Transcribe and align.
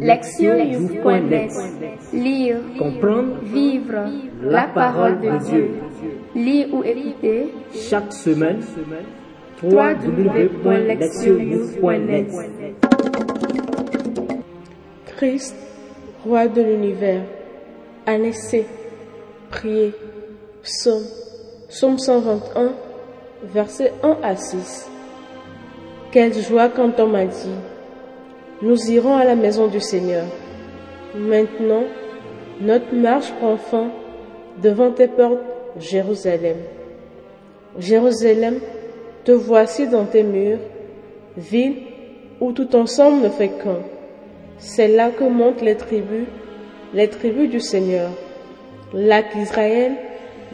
Lectionnews.net 0.00 1.50
Lire, 2.14 2.56
Comprendre, 2.78 3.36
vivre. 3.42 4.08
la 4.42 4.66
parole 4.68 5.20
de 5.20 5.36
Dieu. 5.44 5.70
Lire 6.34 6.68
ou 6.72 6.82
écouter. 6.82 7.52
Chaque 7.74 8.10
semaine, 8.12 8.60
www.lectionnews.net 9.62 12.26
Christ, 15.16 15.54
roi 16.24 16.48
de 16.48 16.62
l'univers, 16.62 17.22
année 18.06 18.32
C, 18.32 18.64
prier, 19.50 19.92
psaume, 20.62 21.02
psaume 21.68 21.98
121, 21.98 22.72
versets 23.52 23.92
1 24.02 24.16
à 24.22 24.34
6. 24.34 24.88
Quelle 26.10 26.32
joie 26.34 26.70
quand 26.70 26.98
on 26.98 27.06
m'a 27.06 27.26
dit, 27.26 27.54
nous 28.62 28.90
irons 28.90 29.16
à 29.16 29.24
la 29.24 29.34
maison 29.34 29.68
du 29.68 29.80
Seigneur. 29.80 30.24
Maintenant, 31.14 31.84
notre 32.60 32.94
marche 32.94 33.32
prend 33.40 33.56
fin 33.56 33.88
devant 34.62 34.90
tes 34.90 35.08
portes, 35.08 35.40
Jérusalem. 35.78 36.56
Jérusalem, 37.78 38.60
te 39.24 39.32
voici 39.32 39.86
dans 39.86 40.04
tes 40.04 40.22
murs, 40.22 40.58
ville 41.36 41.76
où 42.40 42.52
tout 42.52 42.74
ensemble 42.76 43.22
ne 43.22 43.28
fait 43.28 43.48
qu'un. 43.48 43.78
C'est 44.58 44.88
là 44.88 45.10
que 45.10 45.24
montent 45.24 45.62
les 45.62 45.76
tribus, 45.76 46.26
les 46.92 47.08
tribus 47.08 47.48
du 47.48 47.60
Seigneur. 47.60 48.10
Là 48.92 49.22
qu'Israël 49.22 49.92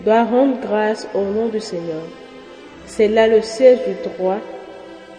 doit 0.04 0.24
rendre 0.24 0.60
grâce 0.60 1.08
au 1.14 1.22
nom 1.22 1.48
du 1.48 1.60
Seigneur. 1.60 2.02
C'est 2.84 3.08
là 3.08 3.26
le 3.26 3.40
siège 3.40 3.78
du 3.86 4.10
droit, 4.10 4.38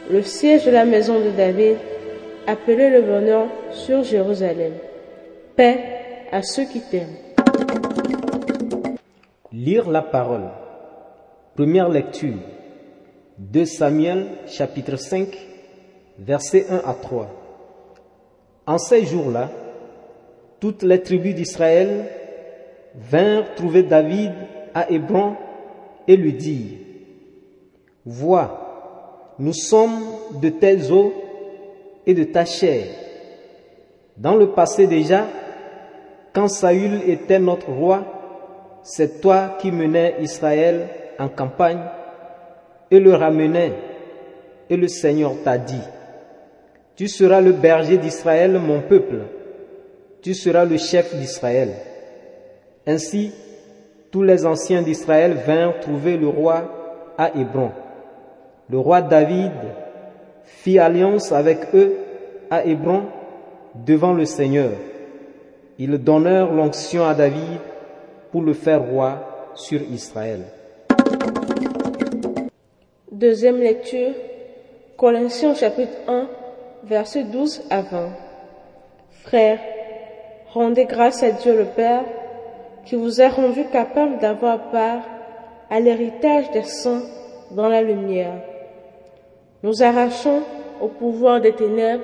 le 0.10 0.22
siège 0.22 0.66
de 0.66 0.72
la 0.72 0.86
maison 0.86 1.20
de 1.20 1.32
David, 1.32 1.78
appelé 2.48 2.90
le 2.90 3.02
bonheur 3.02 3.48
sur 3.72 4.04
Jérusalem. 4.04 4.74
Paix 5.56 5.80
à 6.32 6.42
ceux 6.42 6.64
qui 6.64 6.82
t'aiment. 6.82 7.18
Lire 9.52 9.90
la 9.90 10.02
parole. 10.02 10.50
Première 11.56 11.90
lecture. 11.90 12.38
2 13.38 13.66
Samuel 13.66 14.28
chapitre 14.48 14.96
5 14.96 15.28
versets 16.20 16.66
1 16.70 16.90
à 16.90 16.94
3. 16.94 17.30
En 18.66 18.78
ces 18.78 19.06
jours-là, 19.06 19.52
toutes 20.60 20.84
les 20.84 21.02
tribus 21.02 21.36
d'Israël 21.36 22.06
vinrent 22.96 23.54
trouver 23.56 23.84
David 23.84 24.32
à 24.74 24.90
Hébron 24.90 25.36
et 26.08 26.18
lui 26.18 26.34
dirent, 26.34 26.80
Vois, 28.06 29.36
nous 29.38 29.54
sommes 29.54 30.00
de 30.42 30.50
tes 30.50 30.92
os 30.92 31.12
et 32.08 32.14
de 32.14 32.24
ta 32.24 32.46
chair. 32.46 32.86
Dans 34.16 34.36
le 34.36 34.52
passé 34.52 34.88
déjà, 34.88 35.28
quand 36.34 36.48
Saül 36.48 37.02
était 37.08 37.38
notre 37.38 37.70
roi, 37.70 38.80
c'est 38.82 39.22
toi 39.22 39.58
qui 39.60 39.72
menais 39.72 40.16
Israël 40.22 40.88
en 41.20 41.28
campagne 41.28 41.82
et 42.90 43.00
le 43.00 43.14
ramenais, 43.14 43.74
et 44.70 44.78
le 44.78 44.88
Seigneur 44.88 45.34
t'a 45.44 45.58
dit, 45.58 45.82
Tu 46.96 47.10
seras 47.10 47.42
le 47.42 47.52
berger 47.52 47.98
d'Israël, 47.98 48.58
mon 48.58 48.82
peuple, 48.82 49.20
tu 50.22 50.34
seras 50.34 50.64
le 50.64 50.78
chef 50.78 51.14
d'Israël. 51.16 51.74
Ainsi, 52.86 53.34
tous 54.12 54.24
les 54.24 54.46
anciens 54.46 54.82
d'Israël 54.82 55.34
vinrent 55.46 55.80
trouver 55.82 56.16
le 56.18 56.30
roi 56.30 57.14
à 57.18 57.36
Hébron. 57.36 57.72
Le 58.70 58.80
roi 58.80 59.02
David 59.02 59.52
fit 60.48 60.80
alliance 60.80 61.32
avec 61.32 61.60
eux 61.76 61.96
à 62.50 62.66
Hébron 62.66 63.04
devant 63.76 64.14
le 64.14 64.26
Seigneur. 64.26 64.72
Ils 65.78 65.98
donnèrent 65.98 66.52
l'onction 66.52 67.06
à 67.06 67.14
David 67.14 67.60
pour 68.32 68.42
le 68.42 68.54
faire 68.54 68.82
roi 68.90 69.52
sur 69.56 69.82
Israël. 69.82 70.42
Deuxième 73.12 73.58
lecture, 73.58 74.14
Colossiens 74.96 75.54
chapitre 75.54 75.98
1, 76.08 76.28
versets 76.86 77.24
12 77.24 77.64
à 77.70 77.82
20. 77.82 78.10
Frères, 79.24 79.60
rendez 80.54 80.86
grâce 80.86 81.24
à 81.24 81.32
Dieu 81.32 81.58
le 81.58 81.66
Père 81.66 82.04
qui 82.86 82.96
vous 82.96 83.22
a 83.22 83.28
rendu 83.28 83.66
capable 83.66 84.20
d'avoir 84.20 84.72
part 84.72 85.02
à 85.70 85.80
l'héritage 85.80 86.50
des 86.52 86.64
saints 86.64 87.04
dans 87.52 87.68
la 87.68 87.82
lumière. 87.82 88.42
Nous 89.64 89.84
arrachons 89.84 90.42
au 90.82 90.88
pouvoir 90.88 91.42
des 91.42 91.54
ténèbres 91.54 92.04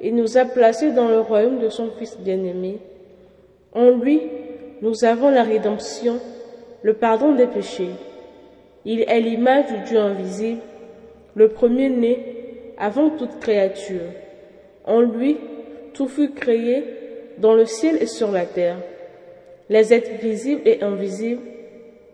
et 0.00 0.10
nous 0.10 0.36
a 0.36 0.44
placés 0.44 0.90
dans 0.92 1.08
le 1.08 1.20
royaume 1.20 1.60
de 1.60 1.68
son 1.68 1.90
Fils 1.98 2.18
bien-aimé. 2.18 2.78
En 3.72 3.90
lui, 3.90 4.20
nous 4.82 5.04
avons 5.04 5.30
la 5.30 5.44
rédemption, 5.44 6.18
le 6.82 6.94
pardon 6.94 7.34
des 7.34 7.46
péchés. 7.46 7.90
Il 8.84 9.02
est 9.02 9.20
l'image 9.20 9.66
du 9.66 9.78
Dieu 9.88 9.98
invisible, 9.98 10.60
le 11.34 11.48
premier-né 11.48 12.74
avant 12.78 13.10
toute 13.10 13.38
créature. 13.38 14.10
En 14.84 15.00
lui, 15.00 15.36
tout 15.94 16.08
fut 16.08 16.32
créé 16.32 16.82
dans 17.38 17.54
le 17.54 17.64
ciel 17.64 17.98
et 18.00 18.06
sur 18.06 18.32
la 18.32 18.44
terre. 18.44 18.78
Les 19.68 19.94
êtres 19.94 20.20
visibles 20.20 20.62
et 20.66 20.82
invisibles, 20.82 21.42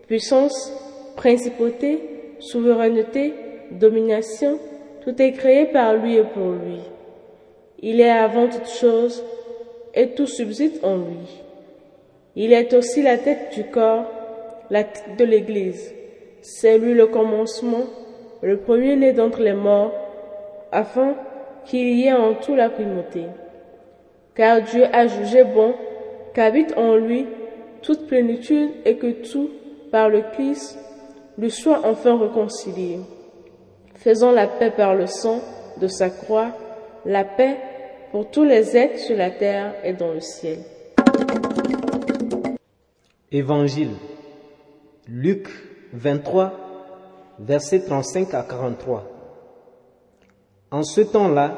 puissance, 0.07 0.71
principauté, 1.15 1.99
souveraineté, 2.39 3.33
domination, 3.71 4.59
tout 5.01 5.21
est 5.21 5.31
créé 5.31 5.65
par 5.65 5.95
lui 5.95 6.17
et 6.17 6.23
pour 6.23 6.51
lui. 6.51 6.79
Il 7.81 8.01
est 8.01 8.09
avant 8.09 8.47
toute 8.47 8.67
chose 8.67 9.23
et 9.93 10.09
tout 10.09 10.27
subsiste 10.27 10.83
en 10.83 10.97
lui. 10.97 11.41
Il 12.35 12.53
est 12.53 12.73
aussi 12.73 13.01
la 13.01 13.17
tête 13.17 13.53
du 13.53 13.63
corps, 13.65 14.05
la 14.69 14.83
tête 14.83 15.17
de 15.17 15.25
l'Église. 15.25 15.93
C'est 16.41 16.77
lui 16.77 16.93
le 16.93 17.07
commencement, 17.07 17.85
le 18.41 18.57
premier-né 18.57 19.13
d'entre 19.13 19.41
les 19.41 19.53
morts, 19.53 19.91
afin 20.71 21.15
qu'il 21.65 21.97
y 21.97 22.07
ait 22.07 22.13
en 22.13 22.33
tout 22.35 22.55
la 22.55 22.69
primauté. 22.69 23.23
Car 24.35 24.61
Dieu 24.61 24.85
a 24.93 25.07
jugé 25.07 25.43
bon 25.43 25.73
qu'habite 26.33 26.77
en 26.77 26.95
lui 26.95 27.25
toute 27.81 28.07
plénitude 28.07 28.69
et 28.85 28.95
que 28.95 29.11
tout, 29.11 29.49
par 29.91 30.09
le 30.09 30.21
Christ, 30.33 30.77
lui 31.37 31.51
soit 31.51 31.81
enfin 31.85 32.17
réconcilié. 32.17 32.99
Faisant 33.99 34.31
la 34.31 34.47
paix 34.47 34.71
par 34.71 34.95
le 34.95 35.07
sang 35.07 35.41
de 35.81 35.87
sa 35.87 36.09
croix, 36.09 36.53
la 37.05 37.25
paix 37.25 37.57
pour 38.11 38.31
tous 38.31 38.45
les 38.45 38.77
êtres 38.77 38.97
sur 38.97 39.17
la 39.17 39.29
terre 39.29 39.75
et 39.83 39.91
dans 39.91 40.13
le 40.13 40.21
ciel. 40.21 40.59
Évangile. 43.29 43.91
Luc 45.09 45.49
23, 45.91 46.53
versets 47.39 47.81
35 47.81 48.33
à 48.33 48.43
43. 48.43 49.05
En 50.71 50.83
ce 50.83 51.01
temps-là, 51.01 51.57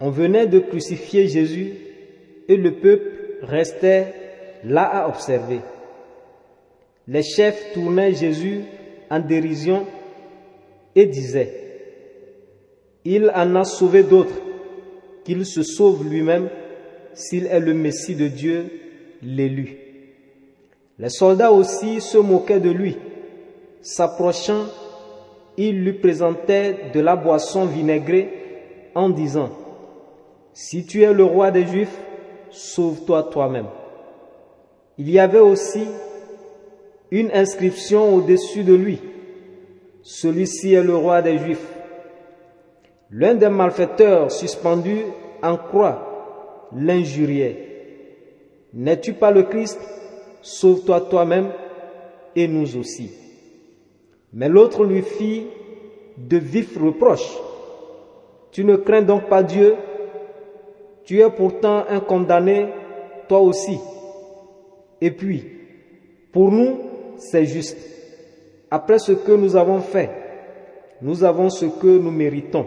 on 0.00 0.10
venait 0.10 0.46
de 0.46 0.58
crucifier 0.58 1.26
Jésus 1.26 1.72
et 2.48 2.56
le 2.58 2.72
peuple 2.80 3.38
restait 3.40 4.12
là 4.62 4.82
à 4.82 5.08
observer. 5.08 5.60
Les 7.08 7.22
chefs 7.22 7.72
tournaient 7.72 8.12
Jésus 8.12 8.60
en 9.10 9.20
dérision 9.20 9.86
et 10.94 11.06
disaient, 11.06 11.52
Il 13.04 13.30
en 13.34 13.54
a 13.56 13.64
sauvé 13.64 14.02
d'autres, 14.02 14.40
qu'il 15.24 15.44
se 15.46 15.62
sauve 15.62 16.08
lui-même 16.08 16.48
s'il 17.14 17.46
est 17.46 17.60
le 17.60 17.74
Messie 17.74 18.14
de 18.14 18.28
Dieu, 18.28 18.66
l'élu. 19.22 19.76
Les 20.98 21.08
soldats 21.08 21.52
aussi 21.52 22.00
se 22.00 22.18
moquaient 22.18 22.60
de 22.60 22.70
lui. 22.70 22.96
S'approchant, 23.80 24.66
ils 25.56 25.82
lui 25.82 25.94
présentaient 25.94 26.76
de 26.92 27.00
la 27.00 27.16
boisson 27.16 27.64
vinaigrée 27.64 28.28
en 28.94 29.08
disant, 29.08 29.50
Si 30.52 30.84
tu 30.86 31.02
es 31.02 31.12
le 31.12 31.24
roi 31.24 31.50
des 31.50 31.66
Juifs, 31.66 31.96
sauve-toi 32.50 33.24
toi-même. 33.24 33.68
Il 34.98 35.10
y 35.10 35.18
avait 35.18 35.38
aussi 35.38 35.84
une 37.10 37.30
inscription 37.32 38.14
au-dessus 38.14 38.64
de 38.64 38.74
lui. 38.74 39.00
Celui-ci 40.02 40.74
est 40.74 40.82
le 40.82 40.96
roi 40.96 41.22
des 41.22 41.38
Juifs. 41.38 41.66
L'un 43.10 43.34
des 43.34 43.48
malfaiteurs 43.48 44.30
suspendus 44.30 45.04
en 45.42 45.56
croix 45.56 46.68
l'injuriait. 46.74 47.66
N'es-tu 48.72 49.14
pas 49.14 49.30
le 49.30 49.42
Christ? 49.42 49.80
Sauve-toi 50.42 51.02
toi-même 51.02 51.50
et 52.36 52.46
nous 52.48 52.76
aussi. 52.76 53.10
Mais 54.32 54.48
l'autre 54.48 54.84
lui 54.84 55.02
fit 55.02 55.46
de 56.16 56.36
vifs 56.36 56.78
reproches. 56.78 57.36
Tu 58.52 58.64
ne 58.64 58.76
crains 58.76 59.02
donc 59.02 59.28
pas 59.28 59.42
Dieu? 59.42 59.74
Tu 61.04 61.20
es 61.20 61.30
pourtant 61.30 61.84
un 61.88 62.00
condamné, 62.00 62.68
toi 63.28 63.40
aussi. 63.40 63.78
Et 65.00 65.10
puis, 65.10 65.44
pour 66.32 66.52
nous, 66.52 66.78
c'est 67.16 67.46
juste. 67.46 67.76
Après 68.70 68.98
ce 68.98 69.12
que 69.12 69.32
nous 69.32 69.56
avons 69.56 69.80
fait, 69.80 70.10
nous 71.02 71.24
avons 71.24 71.50
ce 71.50 71.66
que 71.66 71.98
nous 71.98 72.10
méritons. 72.10 72.66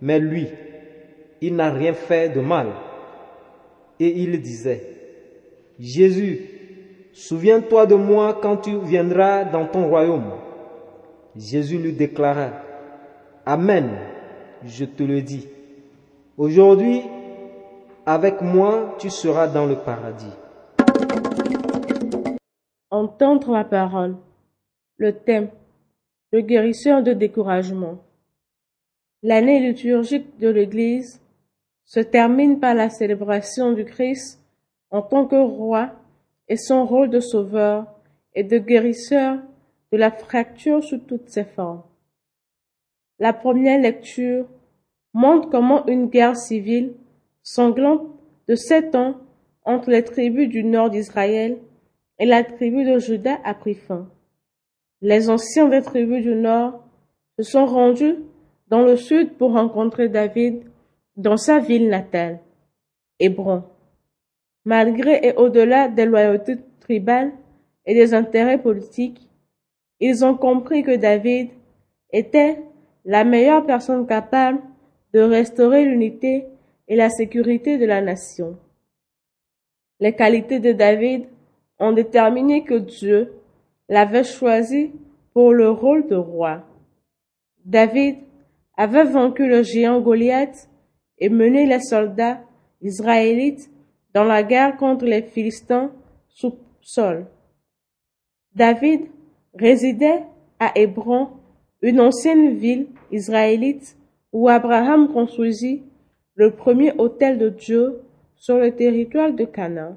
Mais 0.00 0.18
lui, 0.18 0.48
il 1.40 1.54
n'a 1.54 1.70
rien 1.70 1.92
fait 1.92 2.28
de 2.30 2.40
mal. 2.40 2.68
et 4.00 4.08
il 4.08 4.40
disait, 4.40 4.82
Jésus, 5.78 6.40
souviens-toi 7.12 7.86
de 7.86 7.94
moi 7.94 8.38
quand 8.40 8.56
tu 8.56 8.78
viendras 8.80 9.44
dans 9.44 9.66
ton 9.66 9.88
royaume. 9.88 10.32
Jésus 11.36 11.78
lui 11.78 11.92
déclara, 11.92 12.50
Amen, 13.46 13.90
je 14.64 14.84
te 14.84 15.02
le 15.02 15.20
dis. 15.22 15.48
Aujourd'hui, 16.36 17.02
avec 18.06 18.40
moi, 18.40 18.94
tu 18.98 19.10
seras 19.10 19.46
dans 19.46 19.66
le 19.66 19.76
paradis. 19.76 20.32
Entendre 22.90 23.52
la 23.52 23.64
parole. 23.64 24.16
Le 24.96 25.12
thème. 25.12 25.48
Le 26.32 26.40
guérisseur 26.40 27.02
de 27.02 27.12
découragement. 27.12 27.98
L'année 29.22 29.58
liturgique 29.58 30.38
de 30.38 30.48
l'Église 30.48 31.20
se 31.84 31.98
termine 31.98 32.60
par 32.60 32.74
la 32.74 32.90
célébration 32.90 33.72
du 33.72 33.84
Christ 33.84 34.40
en 34.90 35.02
tant 35.02 35.26
que 35.26 35.34
roi 35.34 35.90
et 36.46 36.56
son 36.56 36.86
rôle 36.86 37.10
de 37.10 37.18
sauveur 37.18 37.86
et 38.34 38.44
de 38.44 38.58
guérisseur 38.58 39.38
de 39.90 39.98
la 39.98 40.12
fracture 40.12 40.82
sous 40.84 40.98
toutes 40.98 41.28
ses 41.28 41.44
formes. 41.44 41.82
La 43.18 43.32
première 43.32 43.80
lecture 43.80 44.46
montre 45.12 45.50
comment 45.50 45.86
une 45.86 46.06
guerre 46.06 46.36
civile 46.36 46.94
sanglante 47.42 48.06
de 48.46 48.54
sept 48.54 48.94
ans 48.94 49.16
entre 49.64 49.90
les 49.90 50.04
tribus 50.04 50.48
du 50.48 50.62
nord 50.62 50.90
d'Israël 50.90 51.58
et 52.20 52.26
la 52.26 52.44
tribu 52.44 52.84
de 52.84 53.00
Juda 53.00 53.40
a 53.42 53.54
pris 53.54 53.74
fin. 53.74 54.08
Les 55.04 55.28
anciens 55.28 55.68
des 55.68 55.82
tribus 55.82 56.22
du 56.22 56.34
nord 56.34 56.82
se 57.36 57.42
sont 57.42 57.66
rendus 57.66 58.16
dans 58.68 58.80
le 58.80 58.96
sud 58.96 59.34
pour 59.34 59.52
rencontrer 59.52 60.08
David 60.08 60.62
dans 61.18 61.36
sa 61.36 61.58
ville 61.58 61.90
natale, 61.90 62.40
Hébron. 63.20 63.64
Malgré 64.64 65.20
et 65.22 65.34
au-delà 65.34 65.88
des 65.88 66.06
loyautés 66.06 66.56
tribales 66.80 67.32
et 67.84 67.92
des 67.92 68.14
intérêts 68.14 68.56
politiques, 68.56 69.28
ils 70.00 70.24
ont 70.24 70.38
compris 70.38 70.82
que 70.82 70.96
David 70.96 71.50
était 72.10 72.62
la 73.04 73.24
meilleure 73.24 73.66
personne 73.66 74.06
capable 74.06 74.62
de 75.12 75.20
restaurer 75.20 75.84
l'unité 75.84 76.46
et 76.88 76.96
la 76.96 77.10
sécurité 77.10 77.76
de 77.76 77.84
la 77.84 78.00
nation. 78.00 78.56
Les 80.00 80.14
qualités 80.14 80.60
de 80.60 80.72
David 80.72 81.26
ont 81.78 81.92
déterminé 81.92 82.64
que 82.64 82.78
Dieu 82.78 83.34
l'avait 83.88 84.24
choisi 84.24 84.92
pour 85.32 85.52
le 85.52 85.70
rôle 85.70 86.06
de 86.06 86.16
roi. 86.16 86.64
David 87.64 88.16
avait 88.76 89.04
vaincu 89.04 89.46
le 89.46 89.62
géant 89.62 90.00
Goliath 90.00 90.68
et 91.18 91.28
mené 91.28 91.66
les 91.66 91.80
soldats 91.80 92.40
israélites 92.82 93.70
dans 94.12 94.24
la 94.24 94.42
guerre 94.42 94.76
contre 94.76 95.04
les 95.04 95.22
Philistins 95.22 95.90
sous 96.28 96.56
sol. 96.80 97.26
David 98.54 99.02
résidait 99.54 100.22
à 100.58 100.72
Hébron, 100.76 101.28
une 101.82 102.00
ancienne 102.00 102.56
ville 102.56 102.86
israélite 103.10 103.96
où 104.32 104.48
Abraham 104.48 105.12
construisit 105.12 105.82
le 106.34 106.50
premier 106.52 106.92
hôtel 106.98 107.38
de 107.38 107.48
Dieu 107.48 108.02
sur 108.36 108.58
le 108.58 108.74
territoire 108.74 109.32
de 109.32 109.44
Canaan. 109.44 109.96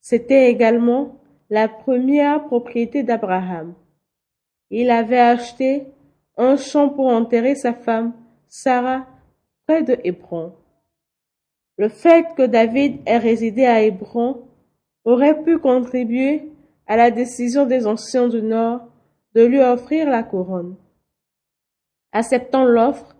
C'était 0.00 0.50
également 0.50 1.19
la 1.50 1.68
première 1.68 2.44
propriété 2.44 3.02
d'Abraham. 3.02 3.74
Il 4.70 4.90
avait 4.90 5.18
acheté 5.18 5.86
un 6.36 6.56
champ 6.56 6.88
pour 6.88 7.08
enterrer 7.08 7.56
sa 7.56 7.74
femme, 7.74 8.12
Sarah, 8.48 9.06
près 9.66 9.82
de 9.82 9.98
Hébron. 10.04 10.54
Le 11.76 11.88
fait 11.88 12.26
que 12.36 12.46
David 12.46 13.00
ait 13.04 13.18
résidé 13.18 13.66
à 13.66 13.82
Hébron 13.82 14.42
aurait 15.04 15.42
pu 15.42 15.58
contribuer 15.58 16.48
à 16.86 16.96
la 16.96 17.10
décision 17.10 17.66
des 17.66 17.86
anciens 17.86 18.28
du 18.28 18.42
Nord 18.42 18.80
de 19.34 19.44
lui 19.44 19.60
offrir 19.60 20.08
la 20.08 20.22
couronne. 20.22 20.76
Acceptant 22.12 22.64
l'offre, 22.64 23.16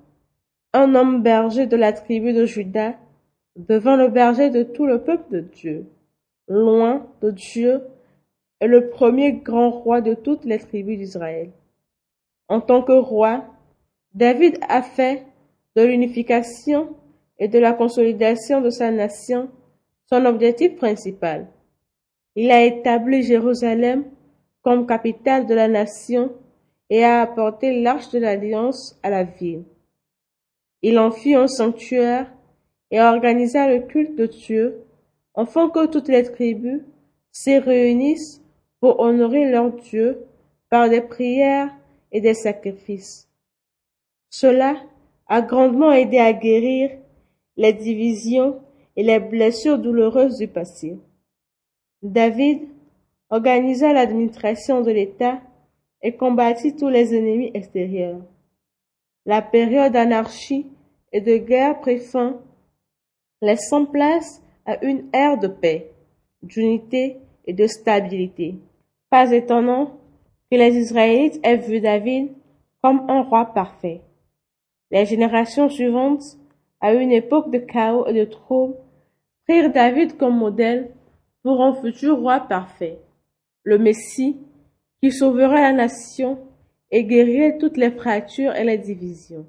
un 0.72 0.94
homme 0.94 1.22
berger 1.22 1.66
de 1.66 1.76
la 1.76 1.92
tribu 1.92 2.32
de 2.32 2.44
Juda 2.44 2.94
devint 3.56 3.96
le 3.96 4.08
berger 4.08 4.50
de 4.50 4.62
tout 4.62 4.86
le 4.86 5.02
peuple 5.02 5.32
de 5.32 5.40
Dieu, 5.40 5.86
loin 6.48 7.06
de 7.22 7.30
Dieu, 7.30 7.82
et 8.60 8.66
le 8.66 8.90
premier 8.90 9.32
grand 9.32 9.70
roi 9.70 10.00
de 10.00 10.14
toutes 10.14 10.44
les 10.44 10.58
tribus 10.58 10.98
d'Israël. 10.98 11.50
En 12.48 12.60
tant 12.60 12.82
que 12.82 12.92
roi, 12.92 13.44
David 14.14 14.58
a 14.68 14.82
fait 14.82 15.24
de 15.76 15.82
l'unification 15.82 16.96
et 17.38 17.48
de 17.48 17.58
la 17.58 17.72
consolidation 17.72 18.60
de 18.60 18.70
sa 18.70 18.90
nation 18.90 19.48
son 20.06 20.24
objectif 20.24 20.76
principal. 20.76 21.46
Il 22.34 22.50
a 22.50 22.64
établi 22.64 23.22
Jérusalem 23.22 24.04
comme 24.62 24.86
capitale 24.86 25.46
de 25.46 25.54
la 25.54 25.68
nation 25.68 26.32
et 26.90 27.04
a 27.04 27.22
apporté 27.22 27.80
l'arche 27.80 28.10
de 28.10 28.18
l'alliance 28.18 28.98
à 29.02 29.10
la 29.10 29.22
ville. 29.22 29.64
Il 30.82 30.98
en 30.98 31.12
fit 31.12 31.34
un 31.34 31.46
sanctuaire 31.46 32.30
et 32.90 33.00
organisa 33.00 33.68
le 33.68 33.80
culte 33.80 34.16
de 34.16 34.26
Dieu 34.26 34.82
afin 35.34 35.70
que 35.70 35.86
toutes 35.86 36.08
les 36.08 36.24
tribus 36.24 36.82
s'y 37.30 37.58
réunissent 37.58 38.42
pour 38.80 39.00
honorer 39.00 39.50
leur 39.50 39.72
Dieu 39.72 40.24
par 40.70 40.88
des 40.88 41.00
prières 41.02 41.70
et 42.12 42.20
des 42.20 42.34
sacrifices. 42.34 43.28
Cela 44.30 44.76
a 45.26 45.42
grandement 45.42 45.92
aidé 45.92 46.18
à 46.18 46.32
guérir 46.32 46.90
les 47.56 47.72
divisions 47.72 48.60
et 48.96 49.02
les 49.02 49.20
blessures 49.20 49.78
douloureuses 49.78 50.38
du 50.38 50.48
passé. 50.48 50.98
David 52.02 52.60
organisa 53.28 53.92
l'administration 53.92 54.80
de 54.80 54.90
l'État 54.90 55.40
et 56.02 56.16
combattit 56.16 56.74
tous 56.74 56.88
les 56.88 57.14
ennemis 57.14 57.50
extérieurs. 57.54 58.20
La 59.26 59.42
période 59.42 59.92
d'anarchie 59.92 60.66
et 61.12 61.20
de 61.20 61.36
guerre 61.36 61.80
prit 61.80 62.00
fin, 62.00 62.40
laissant 63.42 63.84
place 63.84 64.42
à 64.64 64.82
une 64.84 65.04
ère 65.12 65.38
de 65.38 65.48
paix, 65.48 65.90
d'unité 66.42 67.18
et 67.46 67.52
de 67.52 67.66
stabilité. 67.66 68.54
Pas 69.10 69.32
étonnant 69.32 69.98
que 70.50 70.56
les 70.56 70.76
Israélites 70.76 71.40
aient 71.42 71.56
vu 71.56 71.80
David 71.80 72.30
comme 72.82 73.10
un 73.10 73.22
roi 73.22 73.46
parfait. 73.46 74.02
Les 74.92 75.04
générations 75.04 75.68
suivantes, 75.68 76.22
à 76.80 76.94
une 76.94 77.12
époque 77.12 77.50
de 77.50 77.58
chaos 77.58 78.06
et 78.06 78.12
de 78.12 78.24
troubles, 78.24 78.76
prirent 79.46 79.72
David 79.72 80.16
comme 80.16 80.38
modèle 80.38 80.92
pour 81.42 81.60
un 81.60 81.74
futur 81.74 82.18
roi 82.18 82.40
parfait, 82.40 82.98
le 83.64 83.78
Messie 83.78 84.36
qui 85.02 85.10
sauverait 85.10 85.62
la 85.62 85.72
nation 85.72 86.38
et 86.90 87.04
guérirait 87.04 87.58
toutes 87.58 87.76
les 87.76 87.90
fractures 87.90 88.54
et 88.54 88.64
les 88.64 88.78
divisions. 88.78 89.46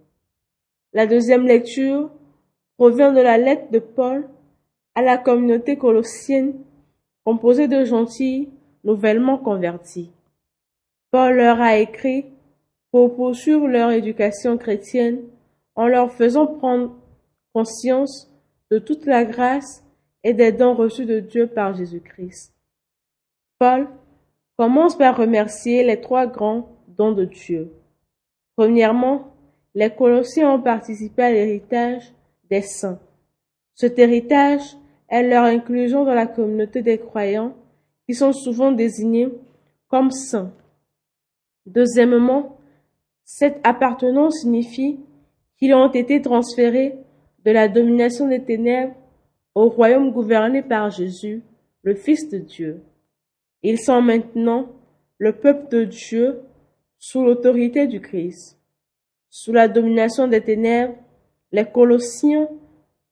La 0.94 1.06
deuxième 1.06 1.46
lecture 1.46 2.10
provient 2.78 3.14
de 3.14 3.22
la 3.22 3.38
lettre 3.38 3.72
de 3.72 3.80
Paul 3.80 4.28
à 4.96 5.02
la 5.02 5.18
communauté 5.18 5.78
colossienne 5.78 6.56
composée 7.24 7.68
de 7.68 7.86
gentils 7.86 8.50
nouvellement 8.84 9.38
convertis. 9.38 10.12
Paul 11.12 11.36
leur 11.36 11.60
a 11.62 11.78
écrit 11.78 12.26
pour 12.92 13.16
poursuivre 13.16 13.68
leur 13.68 13.92
éducation 13.92 14.58
chrétienne 14.58 15.22
en 15.76 15.88
leur 15.88 16.12
faisant 16.12 16.48
prendre 16.48 16.96
conscience 17.54 18.30
de 18.70 18.80
toute 18.80 19.06
la 19.06 19.26
grâce 19.26 19.84
et 20.24 20.34
des 20.34 20.52
dons 20.52 20.76
reçus 20.76 21.06
de 21.06 21.20
Dieu 21.20 21.48
par 21.48 21.76
Jésus-Christ. 21.76 22.54
Paul 23.60 23.88
commence 24.58 24.98
par 24.98 25.18
remercier 25.18 25.84
les 25.84 26.00
trois 26.00 26.28
grands 26.28 26.70
dons 26.88 27.12
de 27.12 27.26
Dieu. 27.26 27.74
Premièrement, 28.56 29.34
les 29.74 29.90
Colossiens 29.90 30.52
ont 30.52 30.62
participé 30.62 31.24
à 31.24 31.32
l'héritage 31.32 32.14
des 32.50 32.62
saints. 32.62 33.00
Cet 33.76 33.98
héritage 34.00 34.78
est 35.10 35.24
leur 35.24 35.44
inclusion 35.44 36.06
dans 36.06 36.14
la 36.14 36.28
communauté 36.28 36.82
des 36.82 37.00
croyants 37.00 37.56
sont 38.16 38.34
souvent 38.34 38.72
désignés 38.72 39.30
comme 39.88 40.12
saints. 40.12 40.54
Deuxièmement, 41.66 42.58
cette 43.24 43.60
appartenance 43.64 44.42
signifie 44.42 45.00
qu'ils 45.58 45.74
ont 45.74 45.92
été 45.92 46.22
transférés 46.22 46.96
de 47.46 47.52
la 47.52 47.68
domination 47.68 48.28
des 48.28 48.44
ténèbres 48.44 48.96
au 49.56 49.70
royaume 49.70 50.12
gouverné 50.12 50.62
par 50.62 50.90
Jésus, 50.90 51.44
le 51.84 51.96
Fils 51.96 52.30
de 52.30 52.38
Dieu. 52.40 52.82
Ils 53.64 53.80
sont 53.80 54.02
maintenant 54.02 54.70
le 55.18 55.34
peuple 55.34 55.70
de 55.70 55.84
Dieu 55.84 56.42
sous 56.98 57.24
l'autorité 57.24 57.88
du 57.88 58.02
Christ. 58.02 58.60
Sous 59.30 59.54
la 59.54 59.68
domination 59.68 60.28
des 60.28 60.42
ténèbres, 60.42 60.96
les 61.52 61.66
Colossiens 61.66 62.50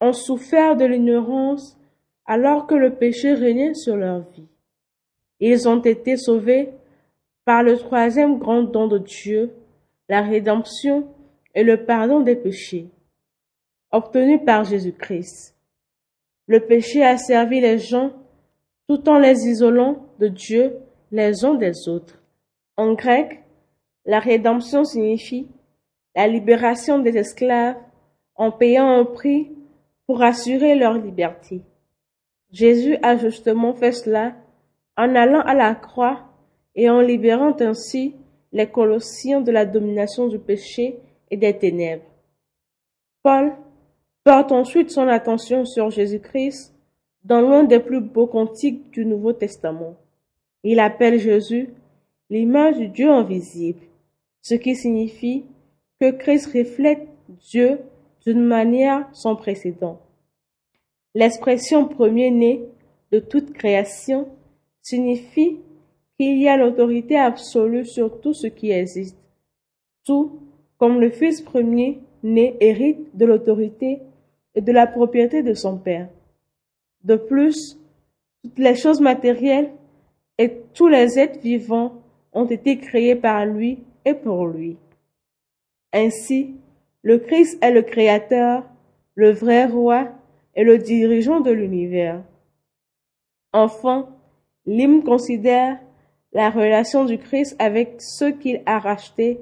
ont 0.01 0.13
souffert 0.13 0.75
de 0.75 0.85
l'ignorance 0.85 1.77
alors 2.25 2.67
que 2.67 2.75
le 2.75 2.95
péché 2.95 3.33
régnait 3.33 3.73
sur 3.73 3.95
leur 3.95 4.19
vie. 4.31 4.48
Ils 5.39 5.67
ont 5.67 5.81
été 5.81 6.17
sauvés 6.17 6.69
par 7.45 7.63
le 7.63 7.77
troisième 7.77 8.37
grand 8.37 8.63
don 8.63 8.87
de 8.87 8.97
Dieu, 8.97 9.51
la 10.07 10.21
rédemption 10.21 11.07
et 11.55 11.63
le 11.63 11.85
pardon 11.85 12.19
des 12.19 12.35
péchés, 12.35 12.87
obtenus 13.91 14.41
par 14.45 14.63
Jésus-Christ. 14.63 15.55
Le 16.47 16.59
péché 16.59 17.03
a 17.03 17.17
servi 17.17 17.61
les 17.61 17.77
gens 17.77 18.11
tout 18.87 19.07
en 19.07 19.19
les 19.19 19.47
isolant 19.47 20.05
de 20.19 20.27
Dieu 20.27 20.77
les 21.11 21.45
uns 21.45 21.55
des 21.55 21.87
autres. 21.87 22.21
En 22.75 22.93
grec, 22.93 23.43
la 24.05 24.19
rédemption 24.19 24.83
signifie 24.83 25.47
la 26.15 26.27
libération 26.27 26.99
des 26.99 27.17
esclaves 27.17 27.77
en 28.35 28.51
payant 28.51 28.89
un 28.89 29.05
prix 29.05 29.51
pour 30.05 30.23
assurer 30.23 30.75
leur 30.75 30.93
liberté. 30.93 31.61
Jésus 32.51 32.97
a 33.03 33.15
justement 33.15 33.73
fait 33.73 33.91
cela 33.91 34.35
en 34.99 35.15
allant 35.15 35.39
à 35.41 35.53
la 35.53 35.75
croix 35.75 36.19
et 36.75 36.89
en 36.89 36.99
libérant 36.99 37.55
ainsi 37.61 38.15
les 38.51 38.67
Colossiens 38.67 39.39
de 39.39 39.49
la 39.49 39.65
domination 39.65 40.27
du 40.27 40.39
péché 40.39 40.99
et 41.31 41.37
des 41.37 41.57
ténèbres. 41.57 42.03
Paul 43.23 43.53
porte 44.25 44.51
ensuite 44.51 44.91
son 44.91 45.07
attention 45.07 45.63
sur 45.63 45.89
Jésus-Christ 45.89 46.75
dans 47.23 47.39
l'un 47.39 47.63
des 47.63 47.79
plus 47.79 48.01
beaux 48.01 48.27
cantiques 48.27 48.91
du 48.91 49.05
Nouveau 49.05 49.31
Testament. 49.31 49.95
Il 50.63 50.81
appelle 50.81 51.17
Jésus 51.17 51.69
l'image 52.29 52.77
du 52.77 52.89
Dieu 52.89 53.09
invisible, 53.09 53.79
ce 54.41 54.55
qui 54.55 54.75
signifie 54.75 55.45
que 56.01 56.11
Christ 56.11 56.47
reflète 56.47 57.07
Dieu 57.49 57.79
d'une 58.25 58.43
manière 58.43 59.07
sans 59.13 59.37
précédent. 59.37 60.01
L'expression 61.15 61.87
premier-né 61.87 62.65
de 63.13 63.19
toute 63.19 63.53
création 63.53 64.27
signifie 64.81 65.59
qu'il 66.17 66.37
y 66.37 66.47
a 66.47 66.57
l'autorité 66.57 67.17
absolue 67.17 67.85
sur 67.85 68.19
tout 68.21 68.33
ce 68.33 68.47
qui 68.47 68.71
existe. 68.71 69.17
Tout, 70.05 70.39
comme 70.77 70.99
le 70.99 71.09
fils 71.09 71.41
premier-né 71.41 72.55
hérite 72.59 73.15
de 73.15 73.25
l'autorité 73.25 73.99
et 74.55 74.61
de 74.61 74.71
la 74.71 74.87
propriété 74.87 75.43
de 75.43 75.53
son 75.53 75.77
père. 75.77 76.09
De 77.03 77.15
plus, 77.15 77.79
toutes 78.43 78.59
les 78.59 78.75
choses 78.75 79.01
matérielles 79.01 79.71
et 80.37 80.61
tous 80.73 80.87
les 80.87 81.19
êtres 81.19 81.39
vivants 81.39 82.01
ont 82.33 82.45
été 82.45 82.77
créés 82.77 83.15
par 83.15 83.45
lui 83.45 83.79
et 84.05 84.13
pour 84.13 84.47
lui. 84.47 84.77
Ainsi, 85.93 86.55
le 87.01 87.17
Christ 87.17 87.57
est 87.63 87.71
le 87.71 87.81
Créateur, 87.81 88.63
le 89.15 89.31
vrai 89.31 89.65
roi 89.65 90.09
et 90.55 90.63
le 90.63 90.77
dirigeant 90.77 91.39
de 91.39 91.51
l'univers. 91.51 92.23
Enfin, 93.53 94.09
l'hymne 94.69 95.03
considère 95.03 95.79
la 96.31 96.51
relation 96.51 97.03
du 97.03 97.17
Christ 97.17 97.55
avec 97.57 97.95
ceux 97.99 98.31
qu'il 98.31 98.61
a 98.67 98.77
rachetés. 98.77 99.39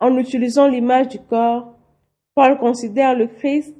En 0.00 0.16
utilisant 0.18 0.66
l'image 0.66 1.08
du 1.08 1.20
corps, 1.20 1.74
Paul 2.34 2.58
considère 2.58 3.14
le 3.14 3.28
Christ 3.28 3.74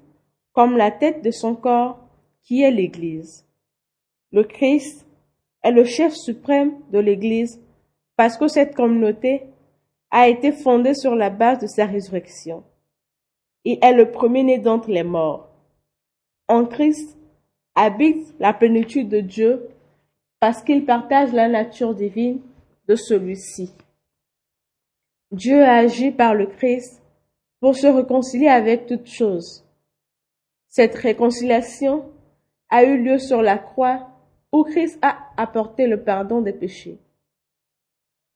comme 0.52 0.76
la 0.76 0.92
tête 0.92 1.22
de 1.22 1.32
son 1.32 1.56
corps, 1.56 1.98
qui 2.44 2.62
est 2.62 2.70
l'Église. 2.70 3.44
Le 4.30 4.44
Christ 4.44 5.04
est 5.64 5.72
le 5.72 5.84
chef 5.84 6.14
suprême 6.14 6.74
de 6.92 7.00
l'Église 7.00 7.60
parce 8.16 8.36
que 8.36 8.46
cette 8.46 8.76
communauté 8.76 9.42
a 10.10 10.28
été 10.28 10.52
fondée 10.52 10.94
sur 10.94 11.14
la 11.14 11.30
base 11.30 11.58
de 11.58 11.66
sa 11.66 11.86
résurrection. 11.86 12.62
Il 13.64 13.78
est 13.82 13.92
le 13.92 14.10
premier-né 14.10 14.58
d'entre 14.58 14.90
les 14.90 15.02
morts. 15.02 15.48
En 16.46 16.64
Christ 16.64 17.18
habite 17.74 18.34
la 18.38 18.52
plénitude 18.52 19.08
de 19.08 19.20
Dieu 19.20 19.68
parce 20.40 20.62
qu'il 20.62 20.84
partage 20.84 21.32
la 21.32 21.48
nature 21.48 21.94
divine 21.94 22.40
de 22.86 22.94
celui-ci. 22.94 23.72
Dieu 25.30 25.62
a 25.62 25.74
agi 25.74 26.10
par 26.10 26.34
le 26.34 26.46
Christ 26.46 27.02
pour 27.60 27.76
se 27.76 27.86
réconcilier 27.86 28.48
avec 28.48 28.86
toutes 28.86 29.08
choses. 29.08 29.64
Cette 30.68 30.94
réconciliation 30.94 32.04
a 32.70 32.84
eu 32.84 33.02
lieu 33.02 33.18
sur 33.18 33.42
la 33.42 33.58
croix 33.58 34.08
où 34.52 34.64
Christ 34.64 34.98
a 35.02 35.18
apporté 35.36 35.86
le 35.86 36.02
pardon 36.02 36.40
des 36.40 36.52
péchés. 36.52 36.98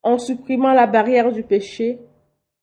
En 0.03 0.19
supprimant 0.19 0.73
la 0.73 0.87
barrière 0.87 1.33
du 1.33 1.43
péché, 1.43 2.01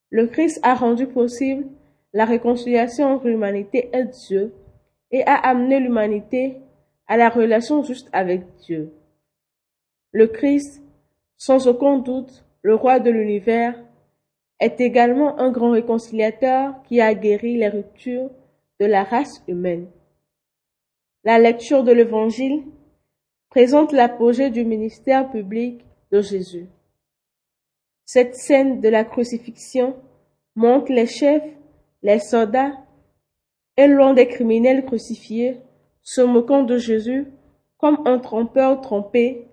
le 0.09 0.27
Christ 0.27 0.59
a 0.63 0.75
rendu 0.75 1.07
possible 1.07 1.65
la 2.13 2.25
réconciliation 2.25 3.07
entre 3.07 3.27
l'humanité 3.27 3.89
et 3.93 4.05
Dieu 4.05 4.53
et 5.11 5.23
a 5.23 5.35
amené 5.35 5.79
l'humanité 5.79 6.57
à 7.07 7.17
la 7.17 7.29
relation 7.29 7.83
juste 7.83 8.09
avec 8.11 8.43
Dieu. 8.57 8.91
Le 10.11 10.27
Christ, 10.27 10.81
sans 11.37 11.67
aucun 11.67 11.99
doute 11.99 12.43
le 12.63 12.73
roi 12.73 12.99
de 12.99 13.11
l'univers, 13.11 13.75
est 14.59 14.81
également 14.81 15.39
un 15.39 15.51
grand 15.51 15.71
réconciliateur 15.71 16.81
qui 16.83 16.99
a 16.99 17.13
guéri 17.13 17.57
les 17.57 17.69
ruptures 17.69 18.29
de 18.79 18.85
la 18.85 19.03
race 19.03 19.43
humaine. 19.47 19.87
La 21.23 21.37
lecture 21.37 21.83
de 21.83 21.91
l'Évangile 21.91 22.63
présente 23.49 23.91
l'apogée 23.91 24.49
du 24.49 24.65
ministère 24.65 25.29
public 25.29 25.85
de 26.11 26.21
Jésus. 26.21 26.67
Cette 28.05 28.35
scène 28.35 28.81
de 28.81 28.89
la 28.89 29.03
crucifixion 29.03 29.95
montre 30.55 30.91
les 30.91 31.05
chefs, 31.05 31.43
les 32.01 32.19
soldats 32.19 32.73
et 33.77 33.87
l'un 33.87 34.13
des 34.13 34.27
criminels 34.27 34.85
crucifiés 34.85 35.57
se 36.01 36.21
moquant 36.21 36.63
de 36.63 36.77
Jésus 36.77 37.27
comme 37.77 38.01
un 38.05 38.17
trompeur 38.17 38.81
trompé 38.81 39.48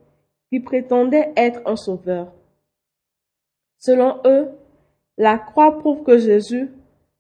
qui 0.51 0.61
prétendait 0.61 1.33
être 1.37 1.61
un 1.67 1.77
sauveur. 1.77 2.33
Selon 3.79 4.21
eux, 4.25 4.49
la 5.19 5.39
croix 5.39 5.79
prouve 5.79 6.03
que 6.03 6.19
Jésus 6.19 6.71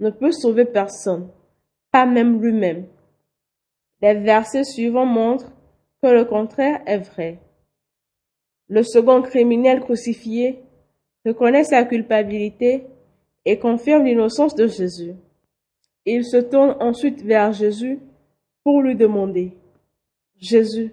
ne 0.00 0.11
peut 0.11 0.33
sauver 0.33 0.64
personne, 0.64 1.28
pas 1.90 2.06
même 2.06 2.40
lui-même. 2.40 2.87
Les 4.02 4.14
versets 4.14 4.64
suivants 4.64 5.06
montrent 5.06 5.52
que 6.02 6.09
le 6.09 6.25
contraire 6.25 6.83
est 6.87 6.99
vrai. 6.99 7.38
Le 8.68 8.83
second 8.83 9.23
criminel 9.23 9.80
crucifié 9.80 10.62
reconnaît 11.25 11.64
sa 11.64 11.85
culpabilité 11.85 12.87
et 13.45 13.59
confirme 13.59 14.04
l'innocence 14.04 14.54
de 14.54 14.66
Jésus. 14.66 15.14
Il 16.04 16.25
se 16.25 16.37
tourne 16.37 16.76
ensuite 16.80 17.23
vers 17.23 17.52
Jésus 17.52 18.00
pour 18.62 18.83
lui 18.83 18.97
demander, 18.97 19.52
Jésus, 20.38 20.92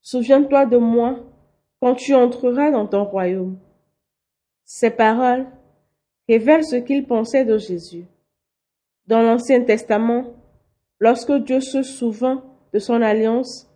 souviens-toi 0.00 0.66
de 0.66 0.76
moi 0.76 1.18
quand 1.80 1.94
tu 1.94 2.14
entreras 2.14 2.70
dans 2.70 2.86
ton 2.86 3.04
royaume. 3.04 3.58
Ces 4.64 4.90
paroles 4.90 5.46
révèlent 6.28 6.64
ce 6.64 6.76
qu'il 6.76 7.06
pensait 7.06 7.44
de 7.44 7.58
Jésus. 7.58 8.06
Dans 9.06 9.22
l'Ancien 9.22 9.64
Testament, 9.64 10.34
lorsque 11.00 11.32
Dieu 11.32 11.60
se 11.60 11.82
souvint 11.82 12.44
de 12.72 12.78
son 12.78 13.02
alliance, 13.02 13.68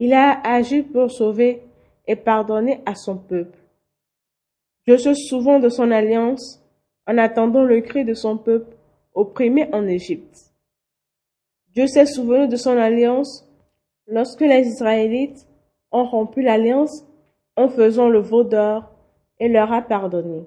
il 0.00 0.12
a 0.14 0.40
agi 0.44 0.82
pour 0.82 1.10
sauver 1.10 1.62
et 2.08 2.16
pardonner 2.16 2.80
à 2.86 2.94
son 2.94 3.16
peuple. 3.16 3.58
Dieu 4.86 4.98
se 4.98 5.14
souvint 5.14 5.60
de 5.60 5.68
son 5.68 5.92
alliance 5.92 6.60
en 7.06 7.18
attendant 7.18 7.62
le 7.62 7.80
cri 7.82 8.04
de 8.04 8.14
son 8.14 8.36
peuple 8.36 8.76
opprimé 9.14 9.68
en 9.72 9.86
Égypte. 9.86 10.52
Dieu 11.74 11.86
s'est 11.86 12.06
souvenu 12.06 12.48
de 12.48 12.56
son 12.56 12.76
alliance 12.76 13.48
lorsque 14.06 14.40
les 14.40 14.66
Israélites 14.66 15.46
ont 15.92 16.04
rompu 16.04 16.42
l'alliance 16.42 17.04
en 17.56 17.68
faisant 17.68 18.08
le 18.08 18.20
veau 18.20 18.44
d'or 18.44 18.90
et 19.38 19.48
leur 19.48 19.72
a 19.72 19.82
pardonné. 19.82 20.46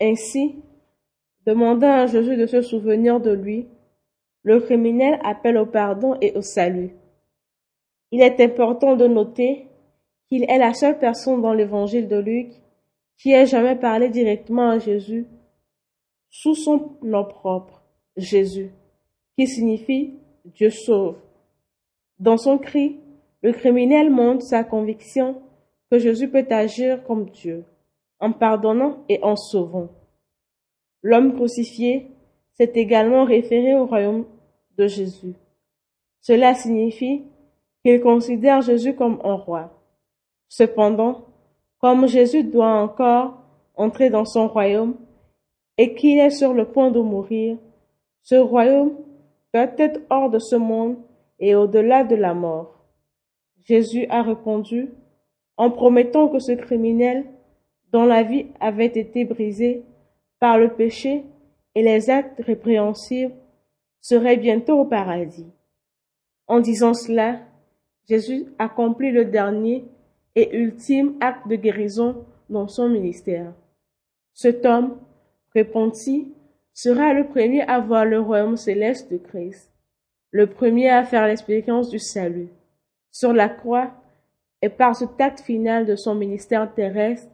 Ainsi, 0.00 0.62
demandant 1.46 1.92
à 1.92 2.06
Jésus 2.06 2.36
de 2.36 2.46
se 2.46 2.62
souvenir 2.62 3.20
de 3.20 3.32
lui, 3.32 3.68
le 4.42 4.60
criminel 4.60 5.20
appelle 5.24 5.58
au 5.58 5.66
pardon 5.66 6.16
et 6.20 6.36
au 6.36 6.42
salut. 6.42 6.96
Il 8.10 8.22
est 8.22 8.40
important 8.40 8.96
de 8.96 9.06
noter 9.06 9.66
qu'il 10.28 10.44
est 10.44 10.58
la 10.58 10.74
seule 10.74 10.98
personne 10.98 11.42
dans 11.42 11.52
l'évangile 11.52 12.08
de 12.08 12.16
Luc 12.16 12.52
qui 13.18 13.32
ait 13.32 13.46
jamais 13.46 13.76
parlé 13.76 14.08
directement 14.08 14.70
à 14.70 14.78
Jésus 14.78 15.26
sous 16.30 16.54
son 16.54 16.96
nom 17.02 17.24
propre, 17.24 17.82
Jésus, 18.16 18.70
qui 19.36 19.46
signifie 19.46 20.14
Dieu 20.44 20.70
sauve. 20.70 21.18
Dans 22.18 22.36
son 22.36 22.58
cri, 22.58 22.98
le 23.42 23.52
criminel 23.52 24.10
montre 24.10 24.42
sa 24.42 24.64
conviction 24.64 25.42
que 25.90 25.98
Jésus 25.98 26.28
peut 26.28 26.46
agir 26.50 27.02
comme 27.04 27.28
Dieu, 27.30 27.64
en 28.20 28.32
pardonnant 28.32 29.04
et 29.08 29.18
en 29.22 29.36
sauvant. 29.36 29.88
L'homme 31.02 31.34
crucifié 31.34 32.10
s'est 32.52 32.72
également 32.74 33.24
référé 33.24 33.74
au 33.74 33.86
royaume 33.86 34.26
de 34.76 34.86
Jésus. 34.86 35.34
Cela 36.20 36.54
signifie 36.54 37.24
qu'il 37.84 38.00
considère 38.00 38.60
Jésus 38.60 38.94
comme 38.94 39.20
un 39.24 39.34
roi. 39.34 39.72
Cependant, 40.48 41.26
comme 41.80 42.06
Jésus 42.06 42.44
doit 42.44 42.82
encore 42.82 43.42
entrer 43.74 44.10
dans 44.10 44.26
son 44.26 44.48
royaume 44.48 44.96
et 45.78 45.94
qu'il 45.94 46.18
est 46.18 46.30
sur 46.30 46.52
le 46.52 46.66
point 46.66 46.90
de 46.90 47.00
mourir, 47.00 47.56
ce 48.22 48.34
royaume 48.34 48.92
doit 49.54 49.72
être 49.78 50.00
hors 50.10 50.28
de 50.28 50.38
ce 50.38 50.56
monde 50.56 50.98
et 51.38 51.54
au-delà 51.54 52.04
de 52.04 52.16
la 52.16 52.34
mort. 52.34 52.84
Jésus 53.64 54.06
a 54.10 54.22
répondu 54.22 54.90
en 55.60 55.70
promettant 55.70 56.28
que 56.28 56.38
ce 56.38 56.52
criminel 56.52 57.26
dont 57.92 58.06
la 58.06 58.22
vie 58.22 58.46
avait 58.60 58.86
été 58.86 59.26
brisée 59.26 59.84
par 60.38 60.56
le 60.56 60.70
péché 60.70 61.22
et 61.74 61.82
les 61.82 62.08
actes 62.08 62.40
répréhensibles 62.40 63.34
serait 64.00 64.38
bientôt 64.38 64.80
au 64.80 64.86
paradis. 64.86 65.52
En 66.46 66.60
disant 66.60 66.94
cela, 66.94 67.40
Jésus 68.08 68.46
accomplit 68.58 69.10
le 69.10 69.26
dernier 69.26 69.84
et 70.34 70.56
ultime 70.56 71.16
acte 71.20 71.46
de 71.46 71.56
guérison 71.56 72.24
dans 72.48 72.66
son 72.66 72.88
ministère. 72.88 73.52
Cet 74.32 74.64
homme, 74.64 74.96
repenti, 75.54 76.32
sera 76.72 77.12
le 77.12 77.26
premier 77.26 77.60
à 77.64 77.80
voir 77.80 78.06
le 78.06 78.18
royaume 78.18 78.56
céleste 78.56 79.12
de 79.12 79.18
Christ, 79.18 79.70
le 80.30 80.46
premier 80.46 80.88
à 80.88 81.04
faire 81.04 81.26
l'expérience 81.26 81.90
du 81.90 81.98
salut. 81.98 82.48
Sur 83.10 83.34
la 83.34 83.50
croix, 83.50 83.99
et 84.62 84.68
par 84.68 84.94
ce 84.94 85.04
acte 85.18 85.40
final 85.40 85.86
de 85.86 85.96
son 85.96 86.14
ministère 86.14 86.72
terrestre, 86.74 87.30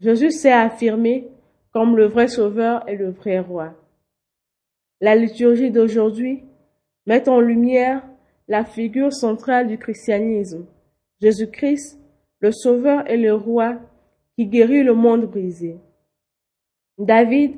Jésus 0.00 0.30
s'est 0.30 0.52
affirmé 0.52 1.28
comme 1.72 1.96
le 1.96 2.06
vrai 2.06 2.28
sauveur 2.28 2.88
et 2.88 2.96
le 2.96 3.10
vrai 3.10 3.38
roi. 3.38 3.74
La 5.00 5.14
liturgie 5.14 5.70
d'aujourd'hui 5.70 6.42
met 7.06 7.28
en 7.28 7.40
lumière 7.40 8.02
la 8.48 8.64
figure 8.64 9.12
centrale 9.12 9.68
du 9.68 9.78
christianisme, 9.78 10.66
Jésus-Christ, 11.20 12.00
le 12.40 12.50
sauveur 12.50 13.08
et 13.08 13.16
le 13.16 13.34
roi 13.34 13.76
qui 14.36 14.46
guérit 14.46 14.82
le 14.82 14.94
monde 14.94 15.26
brisé. 15.26 15.76
David 16.98 17.56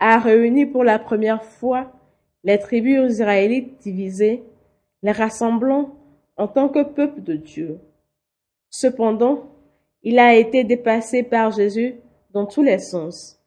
a 0.00 0.18
réuni 0.18 0.66
pour 0.66 0.84
la 0.84 0.98
première 0.98 1.44
fois 1.44 1.92
les 2.42 2.58
tribus 2.58 3.10
israélites 3.10 3.80
divisées, 3.80 4.42
les 5.02 5.12
rassemblant 5.12 5.96
en 6.36 6.46
tant 6.46 6.68
que 6.68 6.82
peuple 6.82 7.22
de 7.22 7.34
Dieu. 7.34 7.78
Cependant, 8.76 9.44
il 10.02 10.18
a 10.18 10.34
été 10.34 10.64
dépassé 10.64 11.22
par 11.22 11.52
Jésus 11.52 11.94
dans 12.32 12.44
tous 12.44 12.64
les 12.64 12.80
sens. 12.80 13.40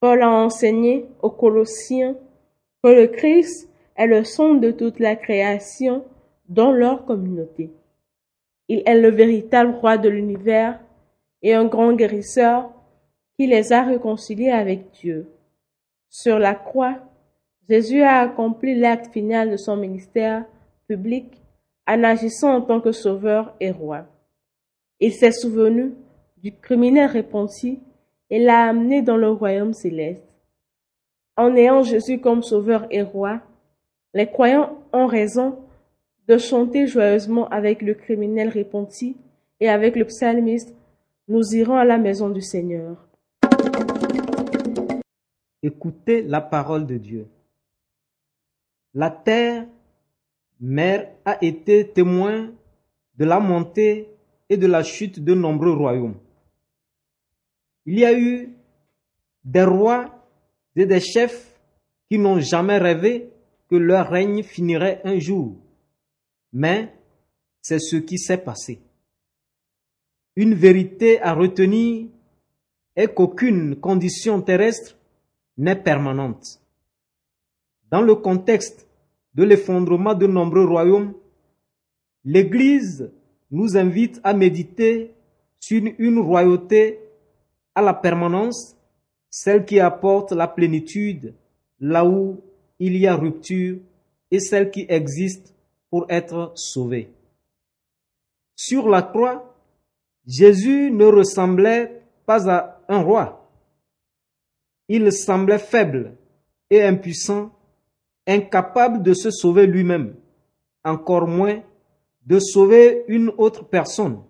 Paul 0.00 0.22
a 0.22 0.30
enseigné 0.30 1.04
aux 1.20 1.28
Colossiens 1.28 2.16
que 2.82 2.88
le 2.88 3.08
Christ 3.08 3.68
est 3.94 4.06
le 4.06 4.24
centre 4.24 4.58
de 4.58 4.70
toute 4.70 5.00
la 5.00 5.16
création 5.16 6.02
dans 6.48 6.72
leur 6.72 7.04
communauté. 7.04 7.70
Il 8.68 8.82
est 8.86 8.98
le 8.98 9.10
véritable 9.10 9.72
roi 9.72 9.98
de 9.98 10.08
l'univers 10.08 10.80
et 11.42 11.52
un 11.52 11.66
grand 11.66 11.92
guérisseur 11.92 12.70
qui 13.38 13.48
les 13.48 13.74
a 13.74 13.82
réconciliés 13.82 14.48
avec 14.48 14.92
Dieu. 14.92 15.30
Sur 16.08 16.38
la 16.38 16.54
croix, 16.54 16.96
Jésus 17.68 18.00
a 18.00 18.20
accompli 18.20 18.74
l'acte 18.76 19.12
final 19.12 19.50
de 19.50 19.58
son 19.58 19.76
ministère 19.76 20.46
public 20.88 21.44
en 21.86 22.02
agissant 22.02 22.54
en 22.54 22.62
tant 22.62 22.80
que 22.80 22.92
sauveur 22.92 23.54
et 23.60 23.70
roi. 23.70 24.06
Il 25.00 25.12
s'est 25.12 25.32
souvenu 25.32 25.94
du 26.38 26.52
criminel 26.52 27.10
repenti 27.10 27.78
et 28.30 28.38
l'a 28.38 28.68
amené 28.68 29.00
dans 29.00 29.16
le 29.16 29.30
royaume 29.30 29.72
céleste. 29.72 30.24
En 31.36 31.54
ayant 31.54 31.84
Jésus 31.84 32.20
comme 32.20 32.42
sauveur 32.42 32.86
et 32.90 33.02
roi, 33.02 33.40
les 34.12 34.26
croyants 34.26 34.76
ont 34.92 35.06
raison 35.06 35.58
de 36.26 36.36
chanter 36.36 36.88
joyeusement 36.88 37.48
avec 37.48 37.80
le 37.80 37.94
criminel 37.94 38.48
repenti 38.48 39.16
et 39.60 39.68
avec 39.68 39.94
le 39.94 40.04
psalmiste, 40.04 40.74
nous 41.28 41.54
irons 41.54 41.76
à 41.76 41.84
la 41.84 41.98
maison 41.98 42.28
du 42.28 42.42
Seigneur. 42.42 43.08
Écoutez 45.62 46.22
la 46.22 46.40
parole 46.40 46.86
de 46.86 46.96
Dieu. 46.96 47.28
La 48.94 49.10
terre, 49.10 49.66
mère, 50.60 51.08
a 51.24 51.38
été 51.42 51.88
témoin 51.88 52.50
de 53.16 53.24
la 53.24 53.38
montée 53.38 54.08
et 54.48 54.56
de 54.56 54.66
la 54.66 54.82
chute 54.82 55.20
de 55.20 55.34
nombreux 55.34 55.72
royaumes. 55.72 56.18
Il 57.86 57.98
y 57.98 58.04
a 58.04 58.18
eu 58.18 58.54
des 59.44 59.64
rois 59.64 60.26
et 60.76 60.86
des 60.86 61.00
chefs 61.00 61.58
qui 62.10 62.18
n'ont 62.18 62.40
jamais 62.40 62.78
rêvé 62.78 63.30
que 63.68 63.76
leur 63.76 64.08
règne 64.08 64.42
finirait 64.42 65.00
un 65.04 65.18
jour. 65.18 65.56
Mais 66.52 66.94
c'est 67.60 67.78
ce 67.78 67.96
qui 67.96 68.18
s'est 68.18 68.38
passé. 68.38 68.80
Une 70.36 70.54
vérité 70.54 71.20
à 71.20 71.34
retenir 71.34 72.08
est 72.94 73.14
qu'aucune 73.14 73.76
condition 73.76 74.40
terrestre 74.40 74.96
n'est 75.56 75.82
permanente. 75.82 76.60
Dans 77.90 78.02
le 78.02 78.14
contexte 78.14 78.86
de 79.34 79.44
l'effondrement 79.44 80.14
de 80.14 80.26
nombreux 80.26 80.64
royaumes, 80.64 81.14
l'Église 82.24 83.10
nous 83.50 83.76
invite 83.76 84.20
à 84.24 84.34
méditer 84.34 85.14
sur 85.60 85.82
une 85.98 86.18
royauté 86.18 87.00
à 87.74 87.82
la 87.82 87.94
permanence, 87.94 88.76
celle 89.30 89.64
qui 89.64 89.80
apporte 89.80 90.32
la 90.32 90.48
plénitude 90.48 91.34
là 91.80 92.04
où 92.04 92.40
il 92.78 92.96
y 92.96 93.06
a 93.06 93.16
rupture 93.16 93.78
et 94.30 94.40
celle 94.40 94.70
qui 94.70 94.86
existe 94.88 95.54
pour 95.90 96.06
être 96.08 96.52
sauvé. 96.54 97.10
Sur 98.56 98.88
la 98.88 99.02
croix, 99.02 99.54
Jésus 100.26 100.90
ne 100.90 101.06
ressemblait 101.06 102.02
pas 102.26 102.50
à 102.50 102.80
un 102.88 103.00
roi. 103.00 103.50
Il 104.88 105.10
semblait 105.12 105.58
faible 105.58 106.16
et 106.70 106.82
impuissant, 106.82 107.50
incapable 108.26 109.02
de 109.02 109.14
se 109.14 109.30
sauver 109.30 109.66
lui-même, 109.66 110.14
encore 110.84 111.26
moins 111.26 111.62
de 112.28 112.38
sauver 112.38 113.04
une 113.08 113.30
autre 113.38 113.64
personne. 113.64 114.22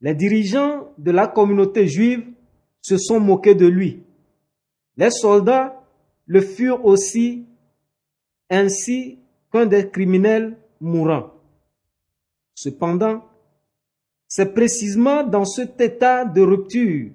Les 0.00 0.14
dirigeants 0.14 0.92
de 0.96 1.10
la 1.10 1.26
communauté 1.26 1.88
juive 1.88 2.24
se 2.80 2.96
sont 2.98 3.18
moqués 3.18 3.56
de 3.56 3.66
lui. 3.66 4.04
Les 4.96 5.10
soldats 5.10 5.84
le 6.26 6.40
furent 6.40 6.84
aussi, 6.84 7.46
ainsi 8.48 9.18
qu'un 9.50 9.66
des 9.66 9.90
criminels 9.90 10.56
mourants. 10.80 11.32
Cependant, 12.54 13.24
c'est 14.28 14.54
précisément 14.54 15.24
dans 15.24 15.44
cet 15.44 15.80
état 15.80 16.24
de 16.24 16.42
rupture 16.42 17.10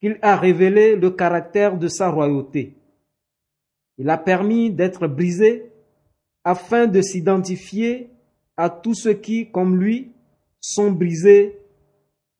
qu'il 0.00 0.20
a 0.22 0.36
révélé 0.36 0.94
le 0.94 1.10
caractère 1.10 1.76
de 1.76 1.88
sa 1.88 2.10
royauté. 2.10 2.76
Il 3.96 4.08
a 4.08 4.18
permis 4.18 4.70
d'être 4.70 5.08
brisé 5.08 5.72
afin 6.44 6.86
de 6.86 7.02
s'identifier 7.02 8.12
à 8.58 8.68
tous 8.68 8.94
ceux 8.94 9.14
qui, 9.14 9.50
comme 9.50 9.80
lui, 9.80 10.12
sont 10.60 10.90
brisés 10.90 11.56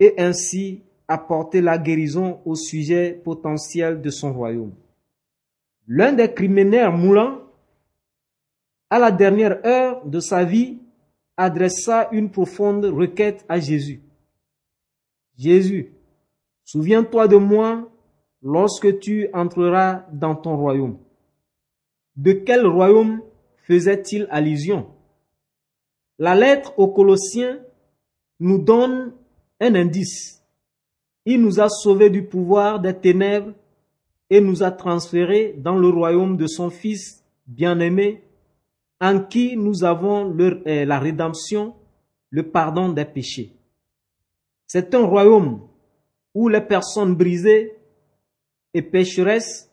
et 0.00 0.14
ainsi 0.18 0.82
apporter 1.06 1.60
la 1.60 1.78
guérison 1.78 2.40
au 2.44 2.56
sujet 2.56 3.12
potentiel 3.24 4.02
de 4.02 4.10
son 4.10 4.32
royaume. 4.32 4.74
L'un 5.86 6.12
des 6.12 6.30
criminels 6.34 6.90
moulants, 6.90 7.40
à 8.90 8.98
la 8.98 9.12
dernière 9.12 9.64
heure 9.64 10.04
de 10.04 10.18
sa 10.18 10.44
vie, 10.44 10.78
adressa 11.36 12.08
une 12.10 12.30
profonde 12.30 12.84
requête 12.84 13.46
à 13.48 13.60
Jésus. 13.60 14.02
Jésus, 15.38 15.92
souviens-toi 16.64 17.28
de 17.28 17.36
moi 17.36 17.88
lorsque 18.42 18.98
tu 18.98 19.28
entreras 19.32 20.04
dans 20.12 20.34
ton 20.34 20.56
royaume. 20.56 20.98
De 22.16 22.32
quel 22.32 22.66
royaume 22.66 23.22
faisait-il 23.62 24.26
allusion? 24.30 24.97
La 26.18 26.34
lettre 26.34 26.72
aux 26.78 26.88
Colossiens 26.88 27.60
nous 28.40 28.58
donne 28.58 29.12
un 29.60 29.74
indice. 29.74 30.42
Il 31.24 31.42
nous 31.42 31.60
a 31.60 31.68
sauvés 31.68 32.10
du 32.10 32.24
pouvoir 32.24 32.80
des 32.80 32.94
ténèbres 32.94 33.52
et 34.30 34.40
nous 34.40 34.62
a 34.62 34.70
transférés 34.70 35.54
dans 35.58 35.76
le 35.76 35.88
royaume 35.88 36.36
de 36.36 36.46
son 36.46 36.70
Fils 36.70 37.24
bien-aimé, 37.46 38.22
en 39.00 39.20
qui 39.20 39.56
nous 39.56 39.84
avons 39.84 40.36
euh, 40.38 40.84
la 40.84 40.98
rédemption, 40.98 41.74
le 42.30 42.50
pardon 42.50 42.90
des 42.90 43.04
péchés. 43.04 43.52
C'est 44.66 44.94
un 44.94 45.04
royaume 45.04 45.60
où 46.34 46.48
les 46.48 46.60
personnes 46.60 47.14
brisées 47.14 47.78
et 48.74 48.82
pécheresses 48.82 49.70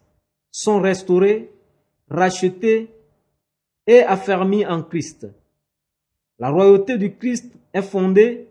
sont 0.51 0.79
restaurées, 0.79 1.51
rachetées 2.09 2.89
et 3.87 4.01
affermies 4.01 4.65
en 4.65 4.83
Christ. 4.83 5.27
La 6.39 6.49
royauté 6.49 6.97
du 6.97 7.15
Christ 7.15 7.51
est 7.73 7.81
fondée 7.81 8.47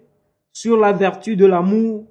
sur 0.53 0.77
la 0.77 0.93
vertu 0.93 1.37
de 1.37 1.45
l'amour, 1.45 2.07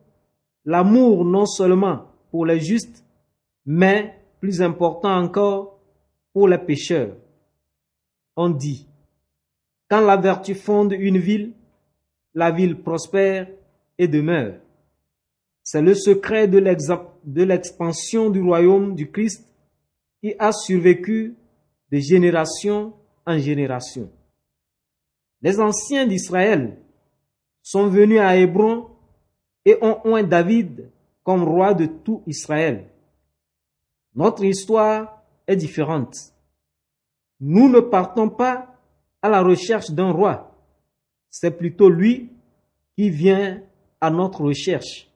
l'amour 0.66 1.26
non 1.26 1.46
seulement 1.46 2.06
pour 2.30 2.46
les 2.46 2.60
justes, 2.60 3.04
mais 3.66 4.20
plus 4.40 4.62
important 4.62 5.16
encore 5.16 5.80
pour 6.34 6.48
les 6.48 6.58
pécheurs. 6.58 7.16
On 8.36 8.50
dit, 8.50 8.88
quand 9.90 10.02
la 10.02 10.18
vertu 10.18 10.56
fonde 10.56 10.94
une 10.94 11.18
ville, 11.18 11.54
la 12.34 12.52
ville 12.52 12.82
prospère 12.82 13.48
et 13.98 14.08
demeure. 14.08 14.56
C'est 15.64 15.82
le 15.82 15.96
secret 15.96 16.48
de 16.48 17.44
l'expansion 17.44 18.30
du 18.30 18.42
royaume 18.42 18.96
du 18.96 19.10
Christ 19.10 19.48
qui 20.22 20.34
a 20.40 20.52
survécu 20.52 21.36
de 21.92 21.98
génération 22.00 22.94
en 23.26 23.38
génération. 23.38 24.10
Les 25.44 25.60
anciens 25.60 26.08
d'Israël 26.08 26.78
sont 27.62 27.88
venus 27.88 28.22
à 28.22 28.38
Hébron 28.38 28.88
et 29.66 29.78
ont 29.82 30.00
oint 30.06 30.24
David 30.24 30.90
comme 31.22 31.44
roi 31.44 31.74
de 31.74 31.86
tout 31.86 32.24
Israël. 32.26 32.90
Notre 34.16 34.46
histoire 34.46 35.22
est 35.46 35.58
différente. 35.58 36.16
Nous 37.42 37.68
ne 37.68 37.82
partons 37.82 38.30
pas 38.30 38.74
à 39.22 39.30
la 39.30 39.42
recherche 39.42 39.92
d'un 39.92 40.12
roi. 40.12 40.56
C'est 41.30 41.58
plutôt 41.58 41.90
lui 41.90 42.32
qui 42.96 43.10
vient 43.10 43.62
à 44.00 44.10
notre 44.10 44.44
recherche. 44.44 45.10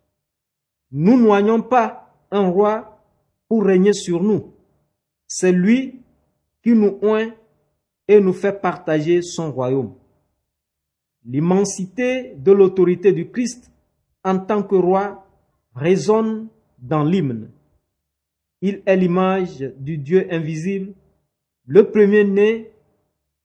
Nous 0.91 1.17
n'oignons 1.17 1.61
pas 1.61 2.13
un 2.31 2.49
roi 2.49 2.99
pour 3.47 3.63
régner 3.63 3.93
sur 3.93 4.21
nous. 4.21 4.53
C'est 5.25 5.53
lui 5.53 6.01
qui 6.63 6.71
nous 6.71 6.97
oint 7.01 7.31
et 8.09 8.19
nous 8.19 8.33
fait 8.33 8.59
partager 8.59 9.21
son 9.21 9.51
royaume. 9.51 9.93
L'immensité 11.27 12.35
de 12.37 12.53
l'autorité 12.53 13.11
du 13.11 13.29
Christ 13.29 13.69
en 14.23 14.39
tant 14.39 14.63
que 14.63 14.75
roi 14.75 15.27
résonne 15.75 16.47
dans 16.79 17.03
l'hymne. 17.03 17.51
Il 18.61 18.81
est 18.85 18.95
l'image 18.95 19.59
du 19.77 19.97
Dieu 19.97 20.25
invisible, 20.31 20.93
le 21.65 21.91
premier-né 21.91 22.71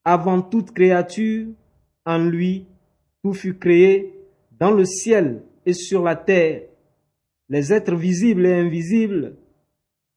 avant 0.05 0.40
toute 0.40 0.71
créature. 0.71 1.49
En 2.05 2.18
lui, 2.18 2.66
tout 3.23 3.33
fut 3.33 3.59
créé 3.59 4.12
dans 4.59 4.71
le 4.71 4.85
ciel 4.85 5.42
et 5.66 5.73
sur 5.73 6.03
la 6.03 6.16
terre. 6.16 6.62
Les 7.49 7.73
êtres 7.73 7.97
visibles 7.97 8.47
et 8.47 8.55
invisibles, 8.55 9.37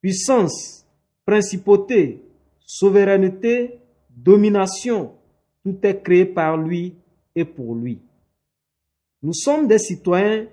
puissance, 0.02 0.86
principauté, 1.26 2.22
souveraineté, 2.60 3.80
domination, 4.10 5.14
tout 5.64 5.78
est 5.84 6.02
créé 6.02 6.26
par 6.26 6.58
lui 6.58 6.96
et 7.36 7.46
pour 7.46 7.76
lui. 7.76 8.02
Nous 9.22 9.34
sommes 9.34 9.68
des 9.68 9.80
citoyens 9.80 10.48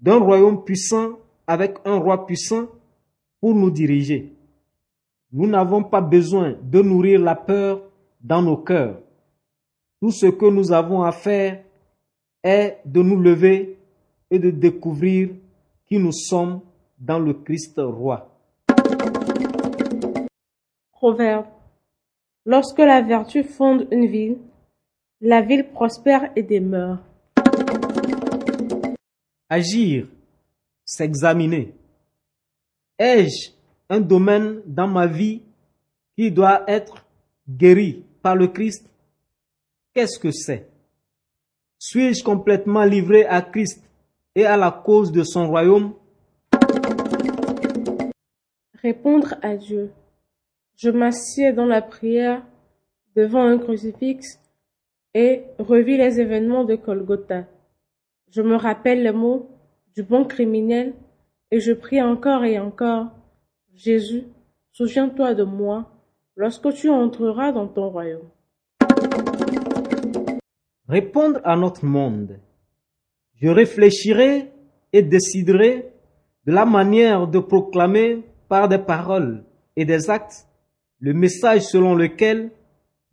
d'un 0.00 0.18
royaume 0.18 0.64
puissant 0.64 1.18
avec 1.46 1.78
un 1.84 1.96
roi 1.96 2.26
puissant 2.26 2.66
pour 3.40 3.54
nous 3.54 3.70
diriger. 3.70 4.32
Nous 5.32 5.46
n'avons 5.46 5.84
pas 5.84 6.00
besoin 6.00 6.56
de 6.62 6.80
nourrir 6.82 7.20
la 7.20 7.34
peur 7.34 7.82
dans 8.20 8.42
nos 8.42 8.56
cœurs. 8.56 9.00
Tout 10.00 10.10
ce 10.10 10.26
que 10.26 10.46
nous 10.46 10.72
avons 10.72 11.02
à 11.02 11.12
faire 11.12 11.64
est 12.42 12.78
de 12.84 13.02
nous 13.02 13.20
lever 13.20 13.78
et 14.30 14.38
de 14.38 14.50
découvrir 14.50 15.30
qui 15.86 15.98
nous 15.98 16.12
sommes 16.12 16.60
dans 16.98 17.18
le 17.18 17.34
Christ 17.34 17.78
roi. 17.78 18.30
Proverbe. 20.92 21.46
Lorsque 22.44 22.78
la 22.78 23.02
vertu 23.02 23.44
fonde 23.44 23.86
une 23.90 24.06
ville, 24.06 24.38
la 25.20 25.42
ville 25.42 25.68
prospère 25.70 26.30
et 26.36 26.42
demeure. 26.42 26.98
Agir, 29.48 30.06
s'examiner. 30.84 31.74
Ai-je 32.98 33.50
un 33.88 34.00
domaine 34.00 34.62
dans 34.66 34.86
ma 34.86 35.06
vie 35.06 35.42
qui 36.16 36.30
doit 36.30 36.62
être 36.68 37.04
guéri 37.48 38.04
par 38.22 38.36
le 38.36 38.48
Christ? 38.48 38.88
Qu'est-ce 39.94 40.18
que 40.18 40.30
c'est? 40.30 40.68
Suis-je 41.78 42.22
complètement 42.22 42.84
livré 42.84 43.24
à 43.26 43.42
Christ 43.42 43.82
et 44.34 44.44
à 44.44 44.56
la 44.56 44.70
cause 44.70 45.10
de 45.10 45.22
son 45.24 45.48
royaume? 45.48 45.94
Répondre 48.82 49.34
à 49.42 49.56
Dieu. 49.56 49.90
Je 50.76 50.90
m'assieds 50.90 51.52
dans 51.52 51.66
la 51.66 51.82
prière 51.82 52.44
devant 53.16 53.42
un 53.42 53.58
crucifix 53.58 54.38
et 55.14 55.42
revis 55.58 55.96
les 55.96 56.20
événements 56.20 56.64
de 56.64 56.76
Golgotha. 56.76 57.44
Je 58.30 58.42
me 58.42 58.56
rappelle 58.56 59.02
les 59.02 59.12
mots 59.12 59.48
du 59.94 60.02
bon 60.02 60.24
criminel 60.24 60.94
et 61.50 61.60
je 61.60 61.72
prie 61.72 62.02
encore 62.02 62.44
et 62.44 62.58
encore. 62.58 63.06
Jésus, 63.74 64.24
souviens-toi 64.72 65.34
de 65.34 65.44
moi 65.44 65.90
lorsque 66.36 66.72
tu 66.74 66.88
entreras 66.88 67.52
dans 67.52 67.68
ton 67.68 67.88
royaume. 67.88 68.28
Répondre 70.88 71.40
à 71.44 71.56
notre 71.56 71.84
monde. 71.84 72.38
Je 73.40 73.48
réfléchirai 73.48 74.50
et 74.92 75.02
déciderai 75.02 75.92
de 76.46 76.52
la 76.52 76.64
manière 76.64 77.26
de 77.26 77.38
proclamer 77.38 78.22
par 78.48 78.68
des 78.68 78.78
paroles 78.78 79.44
et 79.76 79.84
des 79.84 80.10
actes 80.10 80.46
le 81.00 81.12
message 81.12 81.62
selon 81.62 81.94
lequel 81.94 82.50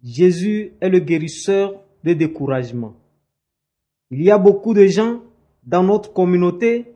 Jésus 0.04 0.74
est 0.82 0.90
le 0.90 1.00
guérisseur 1.00 1.85
des 2.06 2.14
découragements. 2.14 2.94
Il 4.12 4.22
y 4.22 4.30
a 4.30 4.38
beaucoup 4.38 4.76
de 4.76 4.86
gens 4.86 5.22
dans 5.64 5.82
notre 5.82 6.14
communauté 6.14 6.94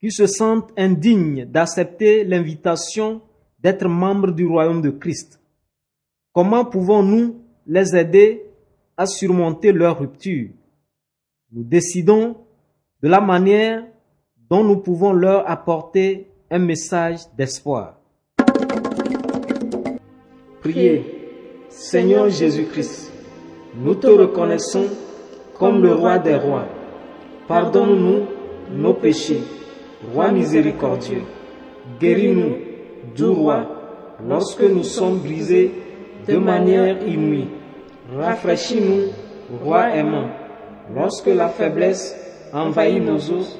qui 0.00 0.10
se 0.10 0.26
sentent 0.26 0.72
indignes 0.78 1.44
d'accepter 1.44 2.24
l'invitation 2.24 3.20
d'être 3.58 3.86
membres 3.86 4.32
du 4.32 4.46
royaume 4.46 4.80
de 4.80 4.88
Christ. 4.88 5.38
Comment 6.32 6.64
pouvons-nous 6.64 7.36
les 7.66 7.94
aider 7.94 8.42
à 8.96 9.04
surmonter 9.04 9.72
leur 9.72 9.98
rupture? 9.98 10.48
Nous 11.52 11.62
décidons 11.62 12.38
de 13.02 13.08
la 13.08 13.20
manière 13.20 13.84
dont 14.48 14.64
nous 14.64 14.78
pouvons 14.78 15.12
leur 15.12 15.48
apporter 15.50 16.30
un 16.50 16.60
message 16.60 17.18
d'espoir. 17.36 18.00
Priez, 20.62 21.04
Seigneur 21.68 22.30
Jésus-Christ, 22.30 23.09
nous 23.76 23.94
te 23.94 24.06
reconnaissons 24.06 24.86
comme 25.58 25.82
le 25.82 25.92
roi 25.92 26.18
des 26.18 26.36
rois. 26.36 26.66
Pardonne-nous 27.46 28.26
nos 28.72 28.94
péchés, 28.94 29.42
roi 30.14 30.30
miséricordieux. 30.30 31.22
Guéris-nous 32.00 32.56
du 33.14 33.24
roi 33.24 33.66
lorsque 34.26 34.62
nous 34.62 34.84
sommes 34.84 35.18
brisés 35.18 35.72
de 36.26 36.36
manière 36.36 36.96
inouïe. 37.06 37.48
Rafraîchis-nous, 38.16 39.12
roi 39.64 39.94
aimant, 39.94 40.28
lorsque 40.94 41.26
la 41.28 41.48
faiblesse 41.48 42.16
envahit 42.52 43.02
nos 43.02 43.30
os 43.30 43.58